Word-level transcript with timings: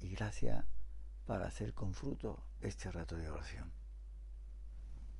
y 0.00 0.08
gracia 0.10 0.66
para 1.26 1.46
hacer 1.46 1.74
con 1.74 1.94
fruto 1.94 2.42
este 2.60 2.90
rato 2.90 3.16
de 3.16 3.28
oración. 3.28 3.72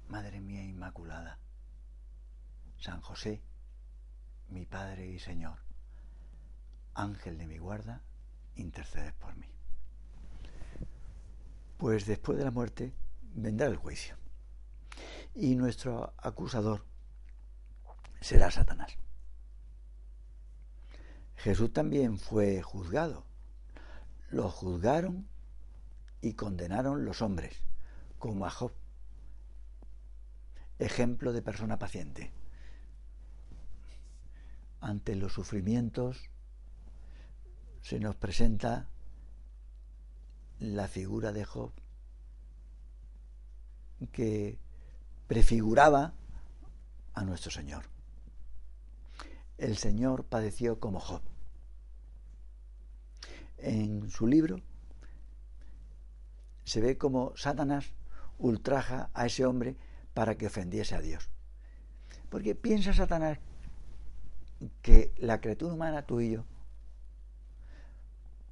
Madre 0.09 0.41
mía 0.41 0.63
Inmaculada, 0.63 1.39
San 2.79 3.01
José, 3.01 3.43
mi 4.49 4.65
Padre 4.67 5.07
y 5.09 5.19
Señor, 5.19 5.59
Ángel 6.95 7.39
de 7.39 7.47
mi 7.47 7.59
guarda, 7.59 8.03
intercedes 8.55 9.13
por 9.15 9.35
mí. 9.37 9.53
Pues 11.77 12.07
después 12.07 12.39
de 12.39 12.45
la 12.45 12.51
muerte 12.51 12.95
vendrá 13.35 13.67
el 13.67 13.77
juicio. 13.77 14.17
Y 15.35 15.57
nuestro 15.57 16.15
acusador 16.17 16.87
será 18.21 18.51
Satanás. 18.51 18.97
Jesús 21.37 21.73
también 21.73 22.19
fue 22.19 22.63
juzgado. 22.63 23.26
Lo 24.31 24.51
juzgaron 24.51 25.29
y 26.21 26.35
condenaron 26.35 27.05
los 27.05 27.23
hombres, 27.23 27.63
como 28.19 28.47
a 28.47 28.51
Job. 28.51 28.73
Ejemplo 30.79 31.33
de 31.33 31.43
persona 31.43 31.79
paciente. 31.79 32.33
Ante 34.81 35.17
los 35.17 35.33
sufrimientos 35.33 36.31
se 37.83 38.01
nos 38.01 38.17
presenta 38.17 38.89
la 40.59 40.89
figura 40.89 41.33
de 41.33 41.45
Job 41.45 41.73
que 44.13 44.59
prefiguraba 45.27 46.15
a 47.15 47.25
nuestro 47.25 47.51
Señor. 47.51 47.85
El 49.59 49.79
Señor 49.79 50.25
padeció 50.25 50.79
como 50.81 51.01
Job. 51.01 51.23
En 53.59 54.11
su 54.11 54.27
libro 54.27 54.61
se 56.65 56.81
ve 56.81 56.99
como 56.99 57.33
Satanás 57.37 57.93
ultraja 58.39 59.11
a 59.15 59.27
ese 59.27 59.47
hombre 59.47 59.77
para 60.15 60.37
que 60.37 60.47
ofendiese 60.47 60.95
a 60.95 61.01
Dios. 61.01 61.31
Porque 62.29 62.55
piensa 62.55 62.93
Satanás 62.93 63.39
que 64.83 65.13
la 65.19 65.41
criatura 65.41 65.75
humana, 65.75 66.03
tú 66.03 66.21
y 66.21 66.33
yo, 66.33 66.45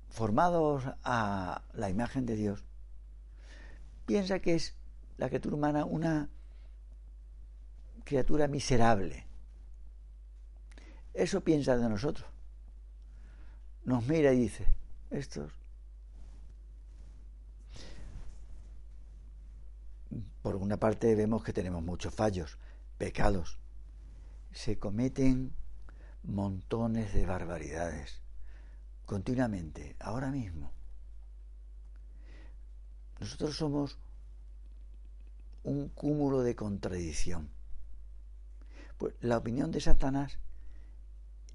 formados 0.08 0.84
a 1.02 1.62
la 1.72 1.90
imagen 1.90 2.24
de 2.24 2.36
Dios, 2.36 2.64
piensa 4.06 4.38
que 4.38 4.54
es 4.54 4.76
la 5.16 5.28
criatura 5.28 5.56
humana 5.56 5.84
una 5.84 6.28
criatura 8.04 8.46
miserable. 8.46 9.26
Eso 11.14 11.42
piensa 11.42 11.76
de 11.76 11.88
nosotros. 11.88 12.28
Nos 13.84 14.06
mira 14.06 14.32
y 14.32 14.38
dice, 14.38 14.66
estos 15.14 15.52
por 20.42 20.56
una 20.56 20.76
parte 20.76 21.14
vemos 21.14 21.42
que 21.42 21.54
tenemos 21.54 21.82
muchos 21.82 22.14
fallos, 22.14 22.58
pecados. 22.98 23.58
Se 24.52 24.78
cometen 24.78 25.54
montones 26.22 27.14
de 27.14 27.24
barbaridades 27.24 28.20
continuamente, 29.06 29.96
ahora 29.98 30.30
mismo. 30.30 30.70
Nosotros 33.20 33.56
somos 33.56 33.98
un 35.62 35.88
cúmulo 35.88 36.42
de 36.42 36.54
contradicción. 36.54 37.48
Pues 38.98 39.14
la 39.20 39.38
opinión 39.38 39.70
de 39.70 39.80
Satanás 39.80 40.38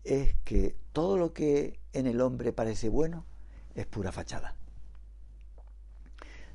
es 0.03 0.35
que 0.45 0.75
todo 0.93 1.17
lo 1.17 1.31
que 1.31 1.79
en 1.93 2.07
el 2.07 2.21
hombre 2.21 2.53
parece 2.53 2.89
bueno 2.89 3.23
es 3.75 3.85
pura 3.85 4.11
fachada. 4.11 4.55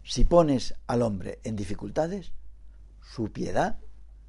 Si 0.02 0.24
pones 0.24 0.74
al 0.86 1.02
hombre 1.02 1.40
en 1.44 1.56
dificultades, 1.56 2.32
su 3.00 3.32
piedad 3.32 3.78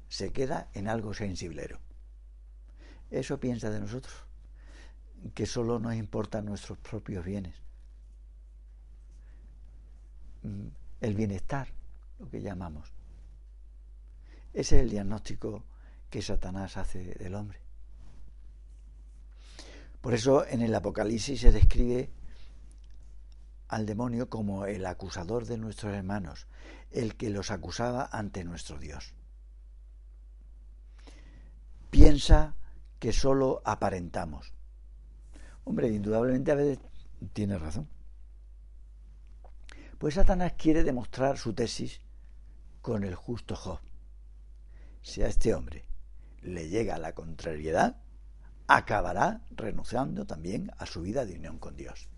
se 0.08 0.32
queda 0.32 0.70
en 0.74 0.88
algo 0.88 1.12
sensiblero. 1.12 1.80
Eso 3.10 3.38
piensa 3.38 3.70
de 3.70 3.80
nosotros 3.80 4.26
que 5.34 5.46
solo 5.46 5.78
nos 5.78 5.94
importan 5.94 6.46
nuestros 6.46 6.78
propios 6.78 7.24
bienes. 7.24 7.54
Mm, 10.42 10.68
el 11.00 11.14
bienestar, 11.14 11.68
lo 12.18 12.28
que 12.30 12.40
llamamos. 12.40 12.92
Ese 14.52 14.76
es 14.76 14.82
el 14.82 14.90
diagnóstico 14.90 15.64
que 16.08 16.22
Satanás 16.22 16.76
hace 16.76 17.14
del 17.14 17.34
hombre. 17.34 17.60
Por 20.00 20.14
eso 20.14 20.46
en 20.46 20.62
el 20.62 20.74
Apocalipsis 20.74 21.40
se 21.40 21.52
describe 21.52 22.10
al 23.68 23.86
demonio 23.86 24.28
como 24.28 24.66
el 24.66 24.86
acusador 24.86 25.46
de 25.46 25.58
nuestros 25.58 25.94
hermanos, 25.94 26.46
el 26.90 27.16
que 27.16 27.30
los 27.30 27.50
acusaba 27.50 28.08
ante 28.12 28.44
nuestro 28.44 28.78
Dios. 28.78 29.14
Piensa 31.90 32.56
que 32.98 33.12
solo 33.12 33.62
aparentamos, 33.64 34.56
Hombre, 35.68 35.88
indudablemente 35.88 36.52
a 36.52 36.54
veces 36.54 36.78
tiene 37.32 37.58
razón. 37.58 37.88
Pues 39.98 40.14
Satanás 40.14 40.52
quiere 40.56 40.84
demostrar 40.84 41.38
su 41.38 41.54
tesis 41.54 42.00
con 42.80 43.02
el 43.02 43.16
justo 43.16 43.56
Job. 43.56 43.80
Si 45.02 45.22
a 45.22 45.26
este 45.26 45.54
hombre 45.54 45.84
le 46.40 46.68
llega 46.68 46.98
la 46.98 47.14
contrariedad, 47.16 47.96
acabará 48.68 49.40
renunciando 49.50 50.24
también 50.24 50.70
a 50.78 50.86
su 50.86 51.02
vida 51.02 51.26
de 51.26 51.34
unión 51.34 51.58
con 51.58 51.76
Dios. 51.76 52.08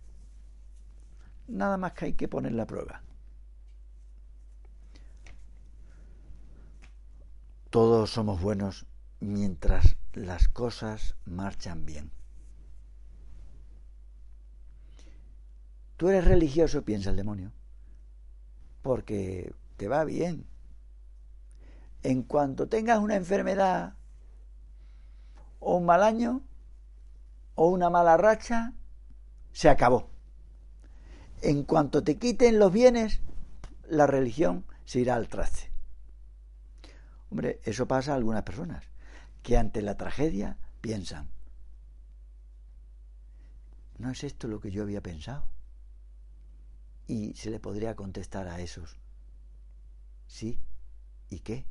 Nada 1.49 1.79
más 1.79 1.95
que 1.95 2.05
hay 2.07 2.13
que 2.13 2.29
poner 2.29 2.53
la 2.53 2.67
prueba. 2.67 3.03
Todos 7.71 8.11
somos 8.11 8.41
buenos 8.41 8.87
mientras 9.21 9.97
las 10.13 10.49
cosas 10.49 11.17
marchan 11.25 11.85
bien. 11.85 12.11
Tú 15.97 16.09
eres 16.09 16.25
religioso, 16.25 16.83
piensa 16.83 17.11
el 17.11 17.17
demonio, 17.17 17.53
porque 18.83 19.53
te 19.77 19.89
va 19.89 20.05
bien. 20.05 20.47
En 22.03 22.23
cuanto 22.23 22.69
tengas 22.69 23.01
una 23.01 23.17
enfermedad 23.17 23.95
o 25.59 25.77
un 25.77 25.87
mal 25.87 26.03
año 26.03 26.43
o 27.55 27.69
una 27.69 27.91
mala 27.91 28.17
racha, 28.17 28.75
se 29.53 29.69
acabó. 29.69 30.18
En 31.41 31.63
cuanto 31.63 32.03
te 32.03 32.19
quiten 32.19 32.59
los 32.59 32.73
bienes, 32.73 33.21
la 33.89 34.07
religión 34.07 34.65
se 34.85 35.01
irá 35.01 35.15
al 35.15 35.29
traste. 35.29 35.71
Hombre, 37.31 37.61
eso 37.65 37.87
pasa 37.87 38.13
a 38.13 38.17
algunas 38.17 38.43
personas, 38.43 38.85
que 39.43 39.57
ante 39.57 39.83
la 39.83 39.97
tragedia 39.97 40.59
piensan, 40.81 41.29
¿no 43.99 44.11
es 44.11 44.25
esto 44.25 44.49
lo 44.49 44.61
que 44.61 44.71
yo 44.71 44.83
había 44.83 45.03
pensado? 45.03 45.45
Y 47.07 47.35
se 47.35 47.51
le 47.51 47.61
podría 47.61 47.95
contestar 47.95 48.49
a 48.49 48.61
esos, 48.61 48.97
sí, 50.27 50.61
¿y 51.31 51.41
qué? 51.41 51.67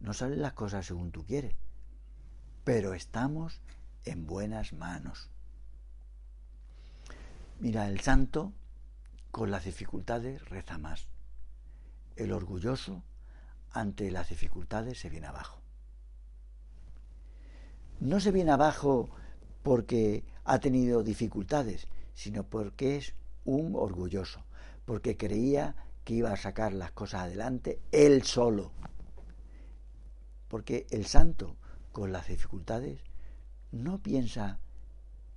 No 0.00 0.12
salen 0.12 0.42
las 0.42 0.52
cosas 0.52 0.86
según 0.86 1.12
tú 1.12 1.24
quieres, 1.24 1.56
pero 2.64 2.92
estamos 2.92 3.60
en 4.04 4.26
buenas 4.26 4.72
manos. 4.72 5.30
Mira, 7.58 7.88
el 7.88 8.00
santo 8.00 8.52
con 9.30 9.50
las 9.50 9.64
dificultades 9.64 10.44
reza 10.50 10.76
más. 10.76 11.08
El 12.14 12.32
orgulloso 12.32 13.02
ante 13.70 14.10
las 14.10 14.28
dificultades 14.28 15.00
se 15.00 15.08
viene 15.08 15.26
abajo. 15.26 15.62
No 17.98 18.20
se 18.20 18.30
viene 18.30 18.50
abajo 18.50 19.08
porque 19.62 20.24
ha 20.44 20.58
tenido 20.58 21.02
dificultades, 21.02 21.88
sino 22.14 22.44
porque 22.44 22.96
es 22.96 23.14
un 23.46 23.74
orgulloso, 23.74 24.44
porque 24.84 25.16
creía 25.16 25.76
que 26.04 26.12
iba 26.12 26.32
a 26.32 26.36
sacar 26.36 26.74
las 26.74 26.92
cosas 26.92 27.22
adelante 27.22 27.80
él 27.90 28.22
solo. 28.22 28.72
Porque 30.48 30.86
el 30.90 31.06
santo, 31.06 31.56
con 31.90 32.12
las 32.12 32.28
dificultades, 32.28 33.00
no 33.72 34.02
piensa 34.02 34.60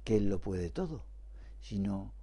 que 0.04 0.18
él 0.18 0.30
lo 0.30 0.39
puede 0.42 0.69
todo, 0.69 1.06
sino 1.61 2.13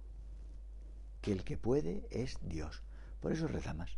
que 1.21 1.31
el 1.31 1.43
que 1.43 1.57
puede 1.57 2.07
es 2.11 2.37
Dios. 2.41 2.83
Por 3.19 3.31
eso 3.31 3.47
reza 3.47 3.73
más. 3.73 3.97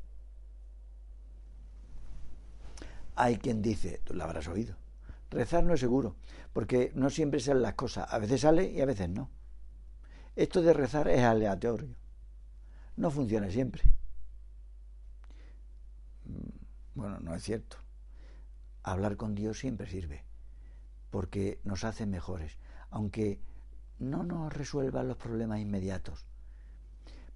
Hay 3.16 3.38
quien 3.38 3.62
dice, 3.62 4.02
tú 4.06 4.14
lo 4.14 4.24
habrás 4.24 4.48
oído, 4.48 4.78
rezar 5.30 5.64
no 5.64 5.74
es 5.74 5.80
seguro, 5.80 6.16
porque 6.54 6.92
no 6.96 7.10
siempre 7.10 7.40
salen 7.40 7.64
las 7.64 7.74
cosas, 7.74 8.12
a 8.12 8.18
veces 8.18 8.42
sale 8.42 8.72
y 8.72 8.80
a 8.82 8.86
veces 8.86 9.10
no. 9.10 9.30
Esto 10.36 10.62
de 10.62 10.74
rezar 10.74 11.10
es 11.10 11.22
aleatorio, 11.22 11.96
no 12.96 13.12
funciona 13.12 13.50
siempre. 13.50 13.84
Mm, 16.24 16.60
bueno, 16.96 17.20
no 17.20 17.36
es 17.36 17.44
cierto. 17.44 17.78
Hablar 18.84 19.18
con 19.18 19.36
Dios 19.36 19.60
siempre 19.60 19.88
sirve, 19.88 20.24
porque 21.10 21.60
nos 21.66 21.84
hace 21.84 22.06
mejores, 22.06 22.58
aunque 22.90 23.42
no 24.00 24.24
nos 24.24 24.52
resuelva 24.52 25.04
los 25.04 25.18
problemas 25.18 25.60
inmediatos. 25.60 26.26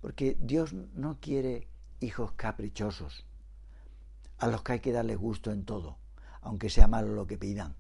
Porque 0.02 0.38
Dios 0.40 0.74
no 0.74 1.20
quiere 1.20 1.68
hijos 2.00 2.34
caprichosos, 2.34 3.26
a 4.40 4.48
los 4.48 4.64
que 4.64 4.74
hay 4.74 4.80
que 4.80 4.92
darle 4.92 5.16
gusto 5.16 5.52
en 5.52 5.64
todo, 5.66 5.98
aunque 6.42 6.70
sea 6.70 6.88
malo 6.88 7.14
lo 7.14 7.28
que 7.28 7.38
pidan. 7.38 7.76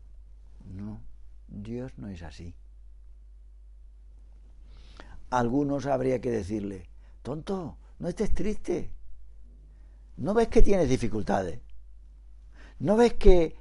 No, 0.65 1.01
Dios 1.47 1.97
no 1.97 2.07
es 2.07 2.21
así. 2.23 2.55
algunos 5.33 5.87
habría 5.87 6.21
que 6.21 6.29
decirle, 6.29 6.89
tonto, 7.23 7.77
no 7.99 8.07
estés 8.07 8.33
triste. 8.33 8.91
¿No 10.17 10.33
ves 10.33 10.47
que 10.47 10.61
tienes 10.61 10.87
dificultades? 10.87 11.59
¿No 12.79 12.95
ves 12.95 13.15
que 13.15 13.55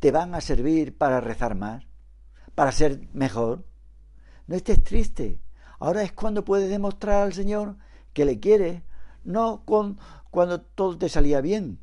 te 0.00 0.10
van 0.10 0.34
a 0.34 0.40
servir 0.40 0.96
para 0.96 1.20
rezar 1.20 1.54
más? 1.54 1.84
¿Para 2.54 2.72
ser 2.72 3.08
mejor? 3.12 3.64
No 4.46 4.56
estés 4.56 4.82
triste. 4.82 5.40
Ahora 5.78 6.02
es 6.02 6.12
cuando 6.12 6.44
puedes 6.44 6.68
demostrar 6.68 7.22
al 7.22 7.32
Señor 7.32 7.76
que 8.12 8.24
le 8.24 8.38
quieres, 8.38 8.82
no 9.24 9.64
con, 9.64 9.98
cuando 10.30 10.60
todo 10.60 10.96
te 10.96 11.08
salía 11.08 11.40
bien. 11.40 11.80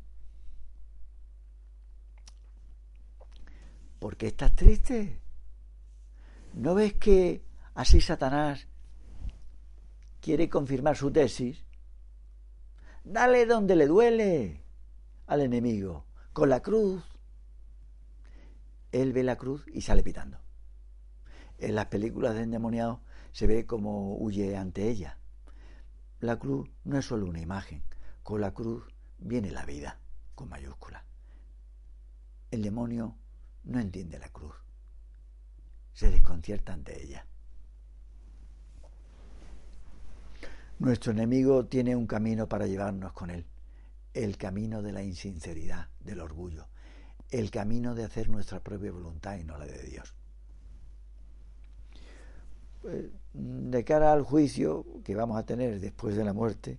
¿Por 3.98 4.16
qué 4.16 4.28
estás 4.28 4.56
triste? 4.56 5.20
¿No 6.54 6.74
ves 6.74 6.94
que 6.94 7.44
así 7.74 8.00
Satanás 8.00 8.66
quiere 10.20 10.48
confirmar 10.48 10.96
su 10.96 11.10
tesis? 11.10 11.64
Dale 13.04 13.46
donde 13.46 13.76
le 13.76 13.86
duele 13.86 14.64
al 15.26 15.40
enemigo, 15.40 16.04
con 16.32 16.48
la 16.48 16.60
cruz. 16.60 17.04
Él 18.90 19.12
ve 19.12 19.22
la 19.22 19.36
cruz 19.36 19.64
y 19.72 19.82
sale 19.82 20.02
pitando. 20.02 20.38
En 21.62 21.76
las 21.76 21.86
películas 21.86 22.34
de 22.34 22.42
endemoniados 22.42 22.98
se 23.30 23.46
ve 23.46 23.66
como 23.66 24.16
huye 24.16 24.56
ante 24.56 24.88
ella. 24.88 25.18
La 26.18 26.36
cruz 26.36 26.68
no 26.82 26.98
es 26.98 27.04
solo 27.04 27.26
una 27.26 27.40
imagen, 27.40 27.84
con 28.24 28.40
la 28.40 28.52
cruz 28.52 28.82
viene 29.18 29.52
la 29.52 29.64
vida, 29.64 30.00
con 30.34 30.48
mayúscula. 30.48 31.04
El 32.50 32.62
demonio 32.62 33.16
no 33.62 33.78
entiende 33.78 34.18
la 34.18 34.28
cruz, 34.30 34.56
se 35.92 36.10
desconcierta 36.10 36.72
ante 36.72 37.00
ella. 37.00 37.28
Nuestro 40.80 41.12
enemigo 41.12 41.66
tiene 41.66 41.94
un 41.94 42.08
camino 42.08 42.48
para 42.48 42.66
llevarnos 42.66 43.12
con 43.12 43.30
él, 43.30 43.46
el 44.14 44.36
camino 44.36 44.82
de 44.82 44.90
la 44.90 45.04
insinceridad, 45.04 45.90
del 46.00 46.18
orgullo, 46.18 46.66
el 47.30 47.52
camino 47.52 47.94
de 47.94 48.02
hacer 48.02 48.28
nuestra 48.30 48.58
propia 48.58 48.90
voluntad 48.90 49.36
y 49.36 49.44
no 49.44 49.56
la 49.58 49.66
de 49.66 49.80
Dios. 49.84 50.12
Pues, 52.82 53.04
de 53.32 53.84
cara 53.84 54.12
al 54.12 54.22
juicio 54.22 54.84
que 55.04 55.14
vamos 55.14 55.38
a 55.38 55.46
tener 55.46 55.80
después 55.80 56.16
de 56.16 56.24
la 56.24 56.32
muerte, 56.32 56.78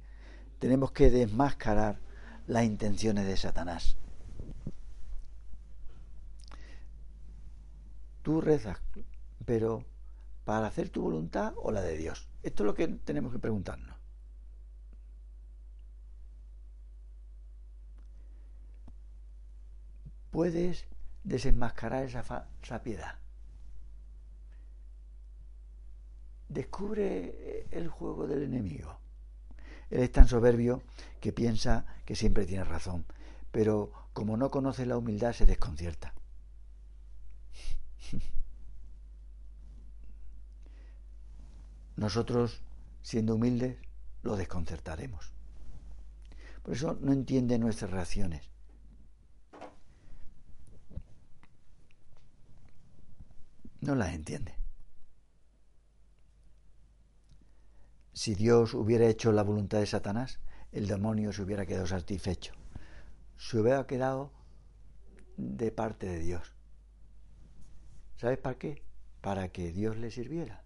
tenemos 0.60 0.92
que 0.92 1.10
desmascarar 1.10 2.00
las 2.46 2.66
intenciones 2.66 3.26
de 3.26 3.38
Satanás. 3.38 3.96
Tú 8.22 8.42
rezas, 8.42 8.80
pero 9.46 9.86
para 10.44 10.68
hacer 10.68 10.90
tu 10.90 11.02
voluntad 11.02 11.54
o 11.58 11.72
la 11.72 11.82
de 11.82 11.98
Dios. 11.98 12.30
Esto 12.44 12.64
es 12.64 12.68
lo 12.68 12.74
que 12.76 12.88
tenemos 12.88 13.32
que 13.32 13.40
preguntarnos. 13.40 13.96
Puedes 20.32 20.86
desenmascarar 21.24 22.04
esa, 22.04 22.48
esa 22.62 22.84
piedad 22.84 23.23
descubre 26.54 27.68
el 27.72 27.88
juego 27.90 28.28
del 28.28 28.44
enemigo. 28.44 29.00
Él 29.90 30.02
es 30.02 30.12
tan 30.12 30.28
soberbio 30.28 30.82
que 31.20 31.34
piensa 31.34 31.86
que 32.06 32.16
siempre 32.16 32.46
tiene 32.46 32.64
razón, 32.64 33.06
pero 33.52 33.92
como 34.14 34.38
no 34.38 34.50
conoce 34.52 34.86
la 34.86 34.98
humildad 34.98 35.34
se 35.34 35.46
desconcierta. 35.46 36.14
Nosotros, 41.96 42.62
siendo 43.02 43.36
humildes, 43.36 43.78
lo 44.24 44.36
desconcertaremos. 44.36 45.32
Por 46.64 46.74
eso 46.74 46.98
no 47.02 47.12
entiende 47.12 47.60
nuestras 47.60 47.92
reacciones. 47.92 48.50
No 53.82 53.96
las 53.96 54.14
entiende. 54.14 54.63
Si 58.14 58.36
Dios 58.36 58.76
hubiera 58.76 59.08
hecho 59.08 59.32
la 59.32 59.42
voluntad 59.42 59.80
de 59.80 59.88
Satanás, 59.88 60.40
el 60.72 60.88
demonio 60.88 61.34
se 61.34 61.42
hubiera 61.42 61.66
quedado 61.66 61.88
satisfecho. 61.88 62.54
Se 63.38 63.58
hubiera 63.58 63.88
quedado 63.88 64.32
de 65.38 65.72
parte 65.72 66.06
de 66.06 66.20
Dios. 66.20 66.56
¿Sabes 68.16 68.38
para 68.38 68.58
qué? 68.60 68.84
Para 69.22 69.50
que 69.50 69.72
Dios 69.72 69.98
le 69.98 70.12
sirviera. 70.12 70.64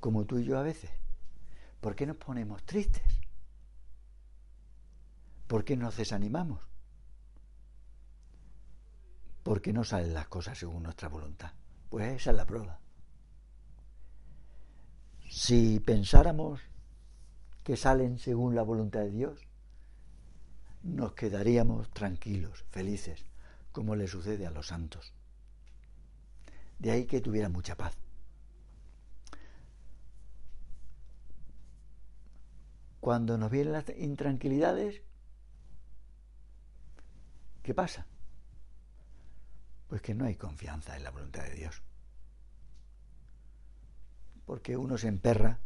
Como 0.00 0.24
tú 0.24 0.38
y 0.38 0.44
yo 0.44 0.58
a 0.58 0.62
veces. 0.62 0.90
¿Por 1.82 1.94
qué 1.94 2.06
nos 2.06 2.16
ponemos 2.16 2.64
tristes? 2.64 3.20
¿Por 5.46 5.64
qué 5.64 5.76
nos 5.76 5.96
desanimamos? 5.96 6.66
¿Por 9.42 9.60
qué 9.60 9.72
no 9.72 9.84
salen 9.84 10.14
las 10.14 10.28
cosas 10.28 10.58
según 10.58 10.82
nuestra 10.82 11.08
voluntad? 11.08 11.52
Pues 11.90 12.20
esa 12.20 12.30
es 12.30 12.36
la 12.36 12.46
prueba. 12.46 12.80
Si 15.48 15.80
pensáramos 15.80 16.60
que 17.64 17.78
salen 17.78 18.18
según 18.18 18.54
la 18.54 18.60
voluntad 18.62 19.00
de 19.00 19.10
Dios, 19.10 19.48
nos 20.82 21.14
quedaríamos 21.14 21.88
tranquilos, 21.88 22.66
felices, 22.68 23.24
como 23.72 23.96
le 23.96 24.08
sucede 24.08 24.46
a 24.46 24.50
los 24.50 24.66
santos. 24.66 25.14
De 26.78 26.90
ahí 26.90 27.06
que 27.06 27.22
tuviera 27.22 27.48
mucha 27.48 27.78
paz. 27.78 27.96
Cuando 33.00 33.38
nos 33.38 33.50
vienen 33.50 33.72
las 33.72 33.88
intranquilidades, 33.96 35.00
¿qué 37.62 37.72
pasa? 37.72 38.06
Pues 39.88 40.02
que 40.02 40.14
no 40.14 40.26
hay 40.26 40.34
confianza 40.34 40.94
en 40.94 41.04
la 41.04 41.10
voluntad 41.10 41.44
de 41.44 41.54
Dios 41.54 41.82
porque 44.48 44.78
uno 44.78 44.96
se 44.96 45.08
emperra 45.08 45.60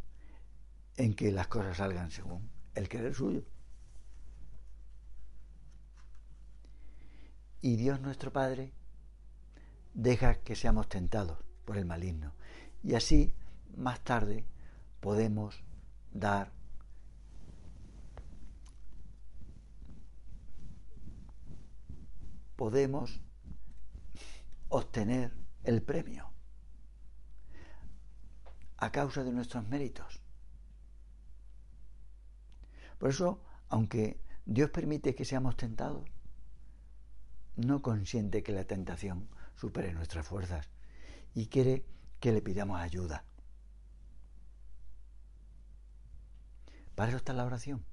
en 0.97 1.13
que 1.13 1.31
las 1.31 1.47
cosas 1.47 1.77
salgan 1.77 2.11
según 2.11 2.49
el 2.75 2.89
querer 2.89 3.15
suyo. 3.15 3.45
Y 7.61 7.77
Dios 7.77 8.01
nuestro 8.01 8.33
Padre 8.33 8.73
deja 9.93 10.35
que 10.41 10.57
seamos 10.57 10.89
tentados 10.89 11.37
por 11.63 11.77
el 11.77 11.85
maligno. 11.85 12.33
Y 12.83 12.95
así, 12.95 13.33
más 13.77 14.01
tarde, 14.01 14.45
podemos 14.99 15.63
dar 16.11 16.51
podemos 22.57 23.21
obtener 24.67 25.31
el 25.63 25.81
premio 25.81 26.32
a 28.83 28.91
causa 28.91 29.23
de 29.23 29.31
nuestros 29.31 29.65
méritos. 29.69 30.19
Por 32.97 33.09
eso, 33.11 33.41
aunque 33.69 34.19
Dios 34.45 34.71
permite 34.71 35.15
que 35.15 35.23
seamos 35.23 35.55
tentados, 35.55 36.03
no 37.55 37.81
consiente 37.81 38.43
que 38.43 38.51
la 38.51 38.65
tentación 38.65 39.29
supere 39.55 39.93
nuestras 39.93 40.27
fuerzas 40.27 40.69
y 41.33 41.47
quiere 41.47 41.85
que 42.19 42.33
le 42.33 42.41
pidamos 42.41 42.81
ayuda. 42.81 43.23
Para 46.95 47.09
eso 47.09 47.17
está 47.17 47.31
la 47.31 47.45
oración. 47.45 47.85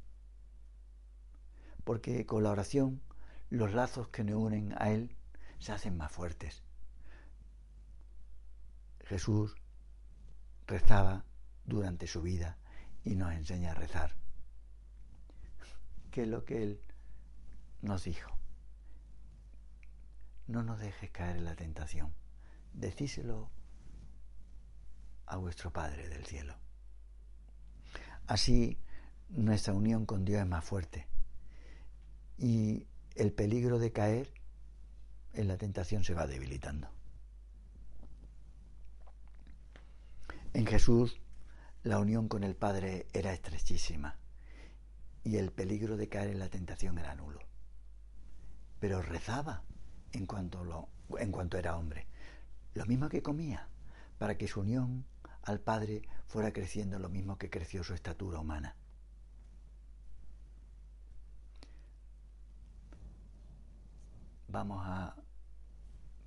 Porque 1.84 2.26
con 2.26 2.42
la 2.42 2.50
oración 2.50 3.00
los 3.48 3.72
lazos 3.74 4.08
que 4.08 4.24
nos 4.24 4.36
unen 4.36 4.74
a 4.76 4.90
Él 4.90 5.16
se 5.60 5.70
hacen 5.70 5.96
más 5.96 6.10
fuertes. 6.10 6.64
Jesús 9.04 9.54
rezaba 10.70 11.24
durante 11.64 12.06
su 12.06 12.22
vida 12.22 12.56
y 13.04 13.16
nos 13.16 13.32
enseña 13.32 13.72
a 13.72 13.74
rezar. 13.74 14.14
¿Qué 16.12 16.22
es 16.22 16.28
lo 16.28 16.44
que 16.44 16.62
Él 16.62 16.80
nos 17.82 18.04
dijo? 18.04 18.30
No 20.46 20.62
nos 20.62 20.78
dejes 20.78 21.10
caer 21.10 21.36
en 21.36 21.44
la 21.44 21.56
tentación. 21.56 22.14
Decíselo 22.72 23.50
a 25.26 25.36
vuestro 25.36 25.72
Padre 25.72 26.08
del 26.08 26.24
cielo. 26.24 26.54
Así 28.26 28.78
nuestra 29.28 29.74
unión 29.74 30.06
con 30.06 30.24
Dios 30.24 30.40
es 30.40 30.46
más 30.46 30.64
fuerte 30.64 31.08
y 32.38 32.86
el 33.16 33.32
peligro 33.32 33.78
de 33.78 33.92
caer 33.92 34.32
en 35.32 35.48
la 35.48 35.56
tentación 35.56 36.04
se 36.04 36.14
va 36.14 36.26
debilitando. 36.26 36.99
En 40.52 40.66
Jesús 40.66 41.20
la 41.84 41.98
unión 41.98 42.28
con 42.28 42.42
el 42.42 42.56
Padre 42.56 43.06
era 43.12 43.32
estrechísima 43.32 44.16
y 45.22 45.36
el 45.36 45.52
peligro 45.52 45.96
de 45.96 46.08
caer 46.08 46.30
en 46.30 46.40
la 46.40 46.48
tentación 46.48 46.98
era 46.98 47.14
nulo. 47.14 47.40
Pero 48.80 49.00
rezaba 49.00 49.62
en 50.12 50.26
cuanto, 50.26 50.64
lo, 50.64 50.88
en 51.18 51.30
cuanto 51.30 51.56
era 51.56 51.76
hombre, 51.76 52.08
lo 52.74 52.84
mismo 52.86 53.08
que 53.08 53.22
comía, 53.22 53.68
para 54.18 54.36
que 54.36 54.48
su 54.48 54.60
unión 54.60 55.06
al 55.42 55.60
Padre 55.60 56.02
fuera 56.26 56.52
creciendo 56.52 56.98
lo 56.98 57.08
mismo 57.08 57.38
que 57.38 57.48
creció 57.48 57.84
su 57.84 57.94
estatura 57.94 58.40
humana. 58.40 58.76
Vamos 64.48 64.82
a 64.84 65.14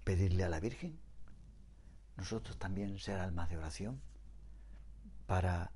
pedirle 0.05 0.45
a 0.45 0.49
la 0.49 0.61
Virgen, 0.61 0.97
nosotros 2.15 2.57
también 2.57 2.97
ser 2.99 3.19
almas 3.19 3.49
de 3.49 3.57
oración, 3.57 4.01
para 5.25 5.71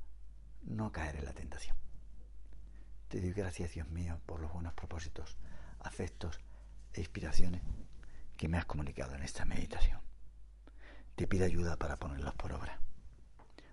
no 0.63 0.91
caer 0.91 1.17
en 1.17 1.25
la 1.25 1.33
tentación. 1.33 1.77
Te 3.07 3.21
doy 3.21 3.31
gracias, 3.31 3.71
Dios 3.71 3.87
mío, 3.89 4.19
por 4.25 4.41
los 4.41 4.51
buenos 4.51 4.73
propósitos, 4.73 5.37
afectos 5.79 6.39
e 6.93 6.99
inspiraciones 6.99 7.61
que 8.35 8.49
me 8.49 8.57
has 8.57 8.65
comunicado 8.65 9.15
en 9.15 9.23
esta 9.23 9.45
meditación. 9.45 10.01
Te 11.15 11.27
pido 11.27 11.45
ayuda 11.45 11.77
para 11.77 11.97
ponerlos 11.97 12.35
por 12.35 12.53
obra. 12.53 12.79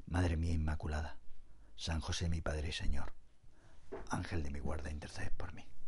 Madre 0.07 0.37
mía 0.37 0.53
Inmaculada, 0.53 1.19
San 1.77 2.01
José 2.01 2.29
mi 2.29 2.41
Padre 2.41 2.69
y 2.69 2.73
Señor, 2.73 3.13
Ángel 4.09 4.43
de 4.43 4.51
mi 4.51 4.61
guarda, 4.61 4.91
intercede 4.91 5.31
por 5.31 5.53
mí. 5.53 5.67